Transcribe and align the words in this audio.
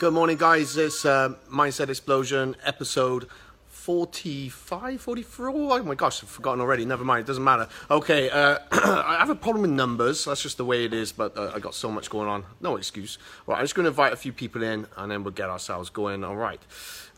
Good 0.00 0.14
morning, 0.14 0.38
guys. 0.38 0.78
It's 0.78 1.04
uh, 1.04 1.34
Mindset 1.52 1.90
Explosion 1.90 2.56
episode 2.64 3.26
45, 3.66 4.98
44. 4.98 5.50
Oh 5.50 5.82
my 5.82 5.94
gosh, 5.94 6.22
I've 6.22 6.30
forgotten 6.30 6.62
already. 6.62 6.86
Never 6.86 7.04
mind, 7.04 7.24
it 7.24 7.26
doesn't 7.26 7.44
matter. 7.44 7.68
Okay, 7.90 8.30
uh, 8.30 8.60
I 8.72 9.16
have 9.18 9.28
a 9.28 9.34
problem 9.34 9.60
with 9.60 9.72
numbers. 9.72 10.24
That's 10.24 10.42
just 10.42 10.56
the 10.56 10.64
way 10.64 10.86
it 10.86 10.94
is, 10.94 11.12
but 11.12 11.36
uh, 11.36 11.52
I 11.54 11.58
got 11.58 11.74
so 11.74 11.90
much 11.90 12.08
going 12.08 12.28
on. 12.28 12.46
No 12.62 12.76
excuse. 12.76 13.18
Right, 13.46 13.58
I'm 13.58 13.64
just 13.64 13.74
going 13.74 13.84
to 13.84 13.90
invite 13.90 14.14
a 14.14 14.16
few 14.16 14.32
people 14.32 14.62
in 14.62 14.86
and 14.96 15.12
then 15.12 15.22
we'll 15.22 15.34
get 15.34 15.50
ourselves 15.50 15.90
going. 15.90 16.24
All 16.24 16.34
right. 16.34 16.62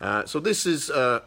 Uh, 0.01 0.27
so, 0.27 0.41
this 0.41 0.67
is. 0.67 0.91
Uh, 0.91 1.21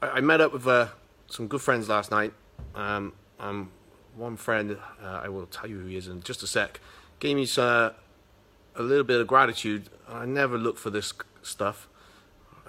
I, 0.00 0.08
I, 0.08 0.20
met 0.22 0.40
up 0.40 0.54
with 0.54 0.66
uh, 0.66 0.88
some 1.26 1.48
good 1.48 1.60
friends 1.60 1.90
last 1.90 2.10
night. 2.10 2.32
Um, 2.74 3.12
um, 3.38 3.70
one 4.16 4.38
friend, 4.38 4.78
I 5.02 5.28
will 5.28 5.44
tell 5.48 5.68
you 5.68 5.80
who 5.80 5.86
he 5.88 5.96
is 5.98 6.08
in 6.08 6.22
just 6.22 6.42
a 6.42 6.46
sec, 6.46 6.80
gave 7.20 7.36
me 7.36 7.44
some 7.44 7.92
a 8.78 8.82
little 8.82 9.04
bit 9.04 9.20
of 9.20 9.26
gratitude. 9.26 9.90
I 10.08 10.24
never 10.24 10.56
look 10.56 10.78
for 10.78 10.88
this 10.88 11.12
stuff. 11.42 11.88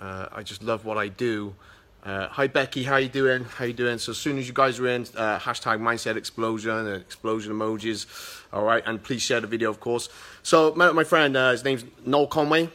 Uh, 0.01 0.27
I 0.31 0.43
just 0.43 0.63
love 0.63 0.83
what 0.83 0.97
I 0.97 1.07
do. 1.07 1.55
Uh, 2.03 2.27
hi 2.29 2.47
Becky, 2.47 2.83
how 2.83 2.95
you 2.95 3.09
doing? 3.09 3.43
How 3.43 3.65
you 3.65 3.73
doing? 3.73 3.99
So 3.99 4.11
as 4.11 4.17
soon 4.17 4.39
as 4.39 4.47
you 4.47 4.53
guys 4.53 4.79
are 4.79 4.87
in, 4.87 5.03
uh, 5.15 5.37
hashtag 5.37 5.79
mindset 5.79 6.15
explosion 6.15 6.71
and 6.71 7.01
explosion 7.01 7.53
emojis. 7.53 8.07
All 8.51 8.63
right, 8.63 8.81
and 8.85 9.03
please 9.03 9.21
share 9.21 9.39
the 9.39 9.47
video, 9.47 9.69
of 9.69 9.79
course. 9.79 10.09
So 10.41 10.73
met 10.73 10.95
my 10.95 11.03
friend. 11.03 11.37
Uh, 11.37 11.51
his 11.51 11.63
name's 11.63 11.83
Noel 12.05 12.25
Conway, 12.25 12.69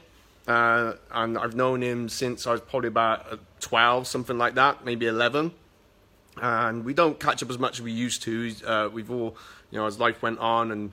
uh, 0.47 0.93
and 1.11 1.37
I've 1.37 1.57
known 1.57 1.83
him 1.83 2.09
since 2.09 2.47
I 2.47 2.53
was 2.53 2.61
probably 2.61 2.89
about 2.89 3.33
uh, 3.33 3.37
12, 3.61 4.07
something 4.07 4.39
like 4.39 4.55
that, 4.55 4.85
maybe 4.85 5.07
11. 5.07 5.51
And 6.37 6.85
we 6.85 6.95
don't 6.95 7.19
catch 7.19 7.43
up 7.43 7.51
as 7.51 7.59
much 7.59 7.79
as 7.79 7.83
we 7.83 7.93
used 7.93 8.23
to. 8.25 8.91
we've 8.93 9.11
all, 9.11 9.37
you 9.71 9.79
know, 9.79 9.87
as 9.87 9.99
life 9.99 10.23
went 10.23 10.39
on 10.39 10.71
and 10.71 10.93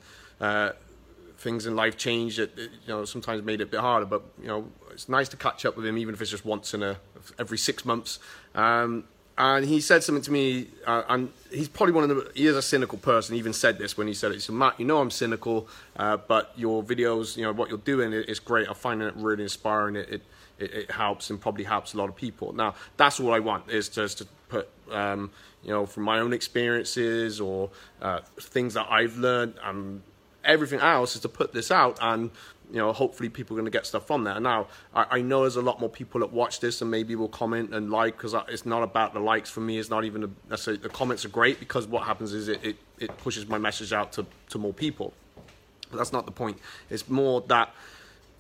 things 1.42 1.66
in 1.66 1.76
life 1.76 1.98
changed. 1.98 2.40
It, 2.40 2.52
you 2.58 2.70
know, 2.88 3.06
sometimes 3.06 3.44
made 3.44 3.62
it 3.62 3.64
a 3.64 3.68
bit 3.68 3.80
harder. 3.80 4.06
But 4.06 4.24
you 4.42 4.48
know, 4.48 4.68
it's 4.92 5.10
nice 5.10 5.30
to 5.30 5.38
catch 5.38 5.66
up 5.66 5.76
with 5.76 5.86
him, 5.86 5.98
even 5.98 6.14
if 6.14 6.22
it's 6.22 6.32
just 6.32 6.46
once 6.46 6.74
in 6.74 6.84
a 6.84 6.98
every 7.38 7.58
six 7.58 7.86
months. 7.86 8.20
Um, 8.56 9.06
and 9.38 9.66
he 9.66 9.82
said 9.82 10.04
something 10.04 10.22
to 10.24 10.32
me, 10.32 10.68
uh, 10.86 11.04
and 11.10 11.32
he's 11.50 11.68
probably 11.68 11.94
one 11.94 12.04
of 12.04 12.10
the. 12.10 12.32
He 12.36 12.48
is 12.48 12.56
a 12.56 12.62
cynical 12.62 12.98
person. 12.98 13.34
He 13.34 13.40
even 13.40 13.54
said 13.54 13.78
this 13.78 13.98
when 13.98 14.08
he 14.08 14.14
said 14.14 14.32
it. 14.32 14.42
Said, 14.42 14.56
"Matt, 14.56 14.80
you 14.80 14.86
know 14.86 15.00
I'm 15.00 15.10
cynical, 15.10 15.68
uh, 15.96 16.18
but 16.18 16.54
your 16.56 16.84
videos, 16.84 17.38
you 17.38 17.44
know 17.44 17.52
what 17.52 17.70
you're 17.70 17.78
doing, 17.80 18.14
is 18.14 18.40
great. 18.40 18.70
I 18.70 18.74
find 18.74 19.02
it 19.02 19.14
really 19.16 19.44
inspiring. 19.44 19.96
It, 19.96 20.10
it 20.10 20.22
it, 20.60 20.74
it, 20.74 20.92
helps 20.92 21.30
and 21.30 21.42
probably 21.42 21.64
helps 21.64 21.94
a 21.94 21.98
lot 21.98 22.08
of 22.08 22.16
people. 22.16 22.54
Now, 22.54 22.76
that's 22.96 23.20
all 23.20 23.34
I 23.34 23.40
want 23.40 23.70
is 23.70 23.90
just 23.90 24.20
to 24.20 24.28
put, 24.48 24.70
um, 24.92 25.32
you 25.64 25.72
know, 25.72 25.86
from 25.86 26.04
my 26.04 26.20
own 26.20 26.34
experiences 26.34 27.42
or 27.42 27.72
uh, 28.02 28.20
things 28.40 28.76
that 28.76 28.88
I've 28.90 29.18
learned. 29.18 29.56
Um, 29.64 30.04
everything 30.44 30.80
else 30.80 31.16
is 31.16 31.22
to 31.22 31.30
put 31.30 31.54
this 31.54 31.72
out 31.72 31.98
and 32.02 32.32
you 32.72 32.78
know 32.78 32.94
hopefully 32.94 33.30
people 33.30 33.56
are 33.56 33.60
going 33.60 33.72
to 33.72 33.76
get 33.78 33.86
stuff 33.86 34.08
from 34.08 34.24
there. 34.24 34.40
Now 34.40 34.68
I, 34.94 35.06
I, 35.12 35.22
know 35.22 35.42
there's 35.42 35.56
a 35.56 35.62
lot 35.62 35.80
more 35.80 35.90
people 35.90 36.22
that 36.22 36.32
watch 36.32 36.60
this 36.60 36.82
and 36.82 36.90
maybe 36.90 37.16
will 37.16 37.28
comment 37.28 37.74
and 37.74 37.92
like 37.92 38.18
because 38.18 38.34
it's 38.48 38.66
not 38.66 38.84
about 38.84 39.14
the 39.14 39.20
likes 39.20 39.50
for 39.50 39.60
me 39.60 39.78
it's 39.78 39.90
not 39.90 40.06
even 40.06 40.24
a, 40.24 40.30
necessarily 40.50 40.82
the 40.82 40.90
comments 40.90 41.26
are 41.26 41.30
great 41.30 41.60
because 41.60 41.88
what 41.88 42.04
happens 42.04 42.34
is 42.34 42.48
it, 42.48 42.64
it, 42.64 42.78
it 43.00 43.18
pushes 43.18 43.48
my 43.48 43.58
message 43.58 43.94
out 43.94 44.14
to, 44.14 44.26
to 44.50 44.58
more 44.58 44.74
people. 44.74 45.14
But 45.90 45.98
that's 45.98 46.14
not 46.14 46.26
the 46.26 46.32
point. 46.32 46.58
It's 46.90 47.10
more 47.10 47.42
that 47.48 47.74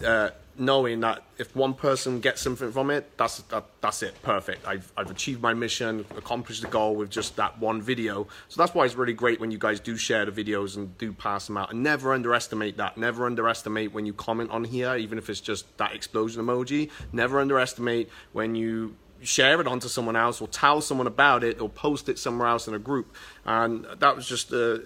uh, 0.03 0.31
knowing 0.57 0.99
that 0.99 1.23
if 1.38 1.55
one 1.55 1.73
person 1.73 2.19
gets 2.19 2.41
something 2.41 2.71
from 2.71 2.91
it, 2.91 3.17
that's 3.17 3.39
that, 3.44 3.66
that's 3.81 4.03
it, 4.03 4.21
perfect. 4.21 4.67
I've 4.67 4.91
I've 4.95 5.09
achieved 5.09 5.41
my 5.41 5.53
mission, 5.53 6.05
accomplished 6.16 6.61
the 6.61 6.67
goal 6.67 6.95
with 6.95 7.09
just 7.09 7.35
that 7.38 7.59
one 7.59 7.81
video. 7.81 8.27
So 8.49 8.61
that's 8.61 8.73
why 8.73 8.85
it's 8.85 8.95
really 8.95 9.13
great 9.13 9.39
when 9.39 9.52
you 9.52 9.57
guys 9.57 9.79
do 9.79 9.97
share 9.97 10.25
the 10.25 10.31
videos 10.31 10.77
and 10.77 10.97
do 10.97 11.13
pass 11.13 11.47
them 11.47 11.57
out. 11.57 11.72
And 11.72 11.83
never 11.83 12.13
underestimate 12.13 12.77
that. 12.77 12.97
Never 12.97 13.25
underestimate 13.25 13.94
when 13.94 14.05
you 14.05 14.13
comment 14.13 14.52
on 14.52 14.63
here, 14.63 14.95
even 14.95 15.17
if 15.17 15.29
it's 15.29 15.41
just 15.41 15.77
that 15.77 15.94
explosion 15.94 16.44
emoji. 16.44 16.89
Never 17.11 17.39
underestimate 17.39 18.09
when 18.33 18.55
you 18.55 18.95
share 19.22 19.61
it 19.61 19.67
onto 19.67 19.88
someone 19.88 20.16
else 20.16 20.41
or 20.41 20.47
tell 20.47 20.81
someone 20.81 21.07
about 21.07 21.44
it 21.44 21.61
or 21.61 21.69
post 21.69 22.09
it 22.09 22.18
somewhere 22.18 22.47
else 22.47 22.68
in 22.68 22.73
a 22.73 22.79
group. 22.79 23.16
And 23.45 23.85
that 24.00 24.16
was 24.16 24.28
just 24.28 24.51
uh, 24.53 24.79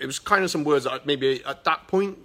it 0.00 0.06
was 0.06 0.18
kind 0.18 0.44
of 0.44 0.50
some 0.50 0.64
words 0.64 0.84
that 0.84 1.06
maybe 1.06 1.42
at 1.44 1.64
that 1.64 1.88
point 1.88 2.18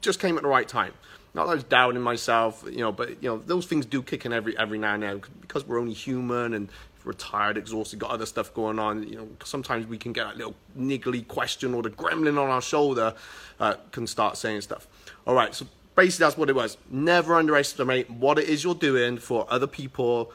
just 0.00 0.20
came 0.20 0.36
at 0.36 0.42
the 0.42 0.48
right 0.48 0.68
time 0.68 0.92
not 1.36 1.44
that 1.44 1.52
I 1.52 1.54
was 1.54 1.64
doubting 1.64 2.00
myself, 2.00 2.64
you 2.68 2.78
know, 2.78 2.90
but 2.90 3.22
you 3.22 3.28
know 3.28 3.36
those 3.44 3.66
things 3.66 3.84
do 3.84 4.02
kick 4.02 4.24
in 4.24 4.32
every 4.32 4.58
every 4.58 4.78
now 4.78 4.94
and 4.94 5.02
then 5.02 5.22
because 5.42 5.66
we're 5.66 5.78
only 5.78 5.92
human 5.92 6.54
and 6.54 6.68
we're 7.04 7.12
tired, 7.12 7.56
exhausted, 7.56 8.00
got 8.00 8.10
other 8.10 8.26
stuff 8.26 8.52
going 8.54 8.78
on. 8.78 9.06
You 9.06 9.16
know, 9.16 9.28
sometimes 9.44 9.86
we 9.86 9.98
can 9.98 10.12
get 10.12 10.26
a 10.26 10.34
little 10.34 10.56
niggly 10.76 11.28
question 11.28 11.74
or 11.74 11.82
the 11.82 11.90
gremlin 11.90 12.42
on 12.42 12.48
our 12.48 12.62
shoulder 12.62 13.14
uh, 13.60 13.74
can 13.92 14.06
start 14.06 14.36
saying 14.36 14.62
stuff. 14.62 14.88
All 15.26 15.34
right, 15.34 15.54
so 15.54 15.66
basically 15.96 16.24
that's 16.24 16.36
what 16.36 16.50
it 16.50 16.54
was. 16.54 16.76
Never 16.90 17.34
underestimate 17.34 18.10
what 18.10 18.38
it 18.38 18.48
is 18.48 18.62
you're 18.62 18.74
doing 18.74 19.16
for 19.18 19.46
other 19.48 19.66
people. 19.66 20.30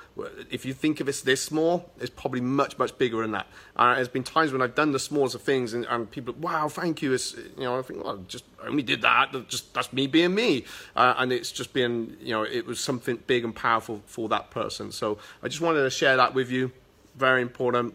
If 0.49 0.65
you 0.65 0.73
think 0.73 0.99
of 0.99 1.07
it 1.07 1.21
this 1.23 1.41
small, 1.41 1.91
it's 1.99 2.09
probably 2.09 2.41
much 2.41 2.77
much 2.77 2.97
bigger 2.97 3.21
than 3.21 3.31
that. 3.31 3.47
Uh, 3.75 3.95
there's 3.95 4.07
been 4.07 4.23
times 4.23 4.51
when 4.51 4.61
I've 4.61 4.75
done 4.75 4.91
the 4.91 4.99
smallest 4.99 5.35
of 5.35 5.43
things, 5.43 5.73
and, 5.73 5.85
and 5.85 6.09
people, 6.09 6.33
wow, 6.33 6.67
thank 6.67 7.01
you. 7.01 7.13
It's 7.13 7.35
you 7.35 7.63
know, 7.63 7.79
I 7.79 7.83
think, 7.83 8.03
well, 8.03 8.17
just 8.27 8.43
I 8.61 8.67
only 8.67 8.83
did 8.83 9.01
that. 9.03 9.31
Just 9.47 9.73
that's 9.73 9.93
me 9.93 10.07
being 10.07 10.35
me, 10.35 10.65
uh, 10.95 11.13
and 11.17 11.31
it's 11.31 11.51
just 11.51 11.71
been 11.71 12.17
you 12.19 12.31
know, 12.31 12.43
it 12.43 12.65
was 12.65 12.79
something 12.79 13.19
big 13.27 13.45
and 13.45 13.55
powerful 13.55 14.01
for 14.05 14.27
that 14.29 14.49
person. 14.49 14.91
So 14.91 15.19
I 15.43 15.47
just 15.47 15.61
wanted 15.61 15.83
to 15.83 15.89
share 15.89 16.17
that 16.17 16.33
with 16.33 16.51
you. 16.51 16.71
Very 17.15 17.41
important. 17.41 17.93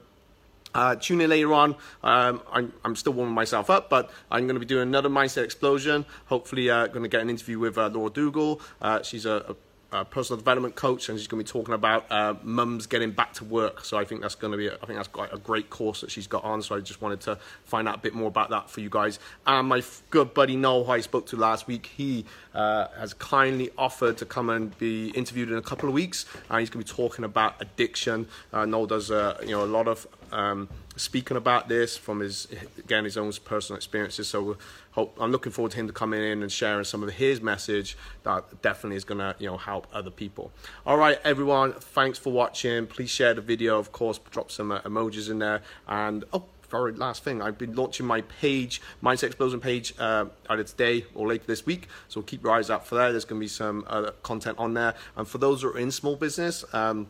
Uh, 0.76 0.94
tune 0.94 1.22
in 1.22 1.30
later 1.30 1.54
on. 1.54 1.74
Um, 2.02 2.42
I'm, 2.52 2.70
I'm, 2.84 2.96
still 2.96 3.14
warming 3.14 3.34
myself 3.34 3.70
up, 3.70 3.88
but 3.88 4.10
I'm 4.30 4.46
going 4.46 4.56
to 4.56 4.60
be 4.60 4.66
doing 4.66 4.82
another 4.82 5.08
mindset 5.08 5.44
explosion. 5.44 6.04
Hopefully, 6.26 6.68
uh, 6.68 6.86
going 6.88 7.02
to 7.02 7.08
get 7.08 7.22
an 7.22 7.30
interview 7.30 7.58
with 7.58 7.78
uh, 7.78 7.88
Laura 7.88 8.10
Dougal. 8.10 8.60
Uh, 8.82 9.02
she's 9.02 9.24
a, 9.24 9.46
a 9.48 9.56
uh, 9.92 10.04
personal 10.04 10.36
development 10.36 10.74
coach, 10.74 11.08
and 11.08 11.18
she's 11.18 11.28
going 11.28 11.42
to 11.42 11.44
be 11.44 11.58
talking 11.58 11.74
about 11.74 12.10
uh, 12.10 12.34
mums 12.42 12.86
getting 12.86 13.10
back 13.10 13.32
to 13.34 13.44
work. 13.44 13.84
So 13.84 13.96
I 13.96 14.04
think 14.04 14.20
that's 14.20 14.34
going 14.34 14.50
to 14.50 14.58
be, 14.58 14.66
a, 14.66 14.74
I 14.74 14.86
think 14.86 14.96
that's 14.98 15.08
quite 15.08 15.32
a 15.32 15.38
great 15.38 15.70
course 15.70 16.00
that 16.00 16.10
she's 16.10 16.26
got 16.26 16.44
on. 16.44 16.60
So 16.62 16.74
I 16.74 16.80
just 16.80 17.00
wanted 17.00 17.20
to 17.22 17.38
find 17.64 17.88
out 17.88 17.96
a 17.96 17.98
bit 18.00 18.14
more 18.14 18.28
about 18.28 18.50
that 18.50 18.68
for 18.68 18.80
you 18.80 18.90
guys. 18.90 19.18
And 19.46 19.68
my 19.68 19.82
good 20.10 20.34
buddy 20.34 20.56
Noel, 20.56 20.84
who 20.84 20.92
I 20.92 21.00
spoke 21.00 21.26
to 21.28 21.36
last 21.36 21.66
week, 21.66 21.90
he 21.96 22.24
uh, 22.54 22.88
has 22.98 23.14
kindly 23.14 23.70
offered 23.78 24.18
to 24.18 24.26
come 24.26 24.50
and 24.50 24.76
be 24.78 25.10
interviewed 25.10 25.50
in 25.50 25.56
a 25.56 25.62
couple 25.62 25.88
of 25.88 25.94
weeks, 25.94 26.26
and 26.50 26.60
he's 26.60 26.70
going 26.70 26.84
to 26.84 26.92
be 26.92 26.96
talking 26.96 27.24
about 27.24 27.54
addiction. 27.60 28.26
Uh, 28.52 28.66
Noel 28.66 28.86
does, 28.86 29.10
uh, 29.10 29.38
you 29.42 29.50
know, 29.50 29.64
a 29.64 29.66
lot 29.66 29.88
of 29.88 30.06
um, 30.32 30.68
speaking 30.96 31.36
about 31.36 31.68
this 31.68 31.96
from 31.96 32.20
his 32.20 32.48
again 32.78 33.04
his 33.04 33.16
own 33.16 33.32
personal 33.44 33.76
experiences. 33.76 34.28
So 34.28 34.56
hope, 34.92 35.16
I'm 35.20 35.32
looking 35.32 35.52
forward 35.52 35.72
to 35.72 35.78
him 35.78 35.86
to 35.86 35.92
coming 35.92 36.22
in 36.22 36.42
and 36.42 36.50
sharing 36.50 36.84
some 36.84 37.02
of 37.02 37.12
his 37.12 37.40
message 37.40 37.96
that 38.24 38.62
definitely 38.62 38.96
is 38.96 39.04
going 39.04 39.18
to 39.18 39.34
you 39.38 39.46
know 39.46 39.56
help 39.56 39.86
other 39.92 40.10
people. 40.10 40.50
All 40.86 40.96
right, 40.96 41.18
everyone, 41.24 41.72
thanks 41.74 42.18
for 42.18 42.32
watching. 42.32 42.86
Please 42.86 43.10
share 43.10 43.34
the 43.34 43.40
video, 43.40 43.78
of 43.78 43.92
course. 43.92 44.18
Drop 44.30 44.50
some 44.50 44.72
uh, 44.72 44.80
emojis 44.80 45.30
in 45.30 45.38
there, 45.38 45.62
and 45.86 46.24
oh 46.32 46.44
very 46.70 46.92
last 46.92 47.22
thing, 47.22 47.42
I've 47.42 47.58
been 47.58 47.74
launching 47.74 48.06
my 48.06 48.22
page, 48.22 48.80
Mindset 49.02 49.24
Explosion 49.24 49.60
page, 49.60 49.94
uh, 49.98 50.26
either 50.50 50.64
today 50.64 51.04
or 51.14 51.28
later 51.28 51.44
this 51.46 51.64
week. 51.64 51.88
So 52.08 52.22
keep 52.22 52.42
your 52.42 52.52
eyes 52.52 52.70
out 52.70 52.86
for 52.86 52.96
that. 52.96 53.10
There's 53.12 53.24
going 53.24 53.40
to 53.40 53.44
be 53.44 53.48
some 53.48 53.84
other 53.88 54.12
content 54.22 54.58
on 54.58 54.74
there. 54.74 54.94
And 55.16 55.26
for 55.26 55.38
those 55.38 55.62
who 55.62 55.68
are 55.68 55.78
in 55.78 55.90
small 55.90 56.16
business, 56.16 56.64
um, 56.72 57.06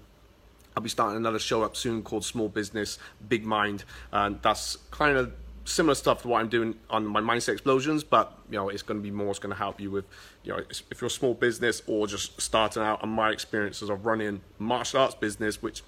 I'll 0.77 0.83
be 0.83 0.91
starting 0.91 1.17
another 1.17 1.39
show 1.39 1.63
up 1.63 1.75
soon 1.75 2.03
called 2.03 2.23
Small 2.23 2.49
Business 2.49 2.99
Big 3.29 3.47
Mind, 3.47 3.85
and 4.13 4.41
that's 4.43 4.77
kind 4.91 5.17
of 5.17 5.33
similar 5.65 5.95
stuff 5.95 6.23
to 6.23 6.29
what 6.29 6.41
I'm 6.41 6.51
doing 6.51 6.75
on 6.91 7.07
my 7.07 7.21
mindset 7.21 7.55
explosions, 7.55 8.05
but 8.05 8.39
you 8.51 8.59
know 8.59 8.69
it's 8.69 8.83
going 8.83 9.01
to 9.01 9.03
be 9.03 9.11
more. 9.11 9.31
It's 9.31 9.39
going 9.39 9.55
to 9.55 9.59
help 9.59 9.81
you 9.81 9.91
with 9.91 10.05
you 10.45 10.53
know 10.53 10.63
if 10.69 11.01
you're 11.01 11.07
a 11.07 11.11
small 11.11 11.33
business 11.33 11.81
or 11.87 12.07
just 12.07 12.39
starting 12.41 12.83
out. 12.83 13.03
And 13.03 13.11
my 13.11 13.31
experiences 13.31 13.89
of 13.89 14.05
running 14.05 14.43
martial 14.59 15.01
arts 15.01 15.15
business, 15.15 15.63
which 15.63 15.83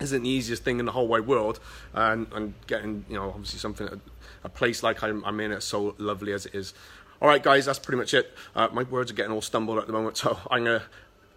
isn't 0.00 0.22
the 0.22 0.30
easiest 0.30 0.64
thing 0.64 0.80
in 0.80 0.86
the 0.86 0.92
whole 0.92 1.06
wide 1.06 1.26
world, 1.26 1.60
and 1.92 2.26
and 2.32 2.54
getting 2.66 3.04
you 3.10 3.16
know 3.16 3.28
obviously 3.28 3.58
something 3.58 3.86
a, 3.86 4.00
a 4.44 4.48
place 4.48 4.82
like 4.82 5.02
I'm, 5.02 5.22
I'm 5.26 5.38
in 5.40 5.52
it 5.52 5.62
so 5.62 5.94
lovely 5.98 6.32
as 6.32 6.46
it 6.46 6.54
is. 6.54 6.72
All 7.20 7.28
right, 7.28 7.42
guys, 7.42 7.66
that's 7.66 7.78
pretty 7.78 7.98
much 7.98 8.14
it. 8.14 8.32
Uh, 8.56 8.68
my 8.72 8.84
words 8.84 9.10
are 9.10 9.14
getting 9.14 9.32
all 9.32 9.42
stumbled 9.42 9.78
at 9.78 9.86
the 9.86 9.92
moment, 9.92 10.16
so 10.22 10.38
I'm 10.50 10.64
gonna 10.64 10.84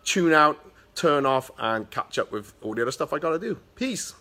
tune 0.06 0.32
out 0.32 0.64
turn 0.98 1.26
off 1.26 1.52
and 1.58 1.90
catch 1.92 2.18
up 2.20 2.32
with 2.32 2.54
all 2.62 2.74
the 2.74 2.82
other 2.82 2.92
stuff 2.92 3.14
I 3.14 3.20
got 3.20 3.30
to 3.32 3.40
do. 3.40 3.60
Peace. 3.76 4.16